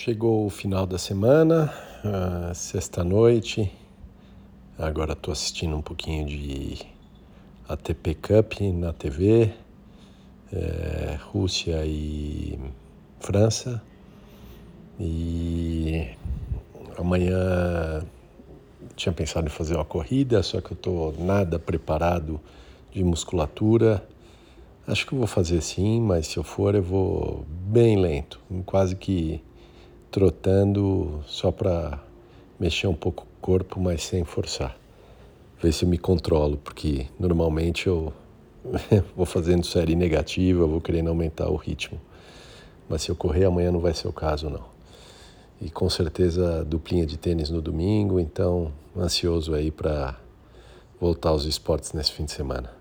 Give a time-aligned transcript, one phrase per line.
[0.00, 1.74] Chegou o final da semana,
[2.54, 3.68] sexta-noite.
[4.78, 6.78] Agora estou assistindo um pouquinho de
[7.68, 9.52] ATP Cup na TV,
[10.52, 12.56] é, Rússia e
[13.18, 13.82] França.
[15.00, 16.06] E
[16.96, 18.06] amanhã
[18.94, 22.40] tinha pensado em fazer uma corrida, só que eu estou nada preparado
[22.92, 24.06] de musculatura.
[24.86, 28.94] Acho que eu vou fazer sim, mas se eu for eu vou bem lento, quase
[28.94, 29.42] que
[30.10, 32.02] trotando só para
[32.58, 34.76] mexer um pouco o corpo, mas sem forçar.
[35.62, 38.12] Ver se eu me controlo, porque normalmente eu
[39.16, 42.00] vou fazendo série negativa, vou querendo aumentar o ritmo.
[42.88, 44.64] Mas se eu correr amanhã não vai ser o caso não.
[45.60, 50.16] E com certeza duplinha de tênis no domingo, então ansioso aí para
[51.00, 52.77] voltar aos esportes nesse fim de semana.